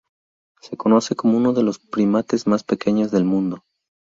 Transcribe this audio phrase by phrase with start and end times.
[0.61, 3.63] Se conoce como uno de los primates más pequeños del mundo.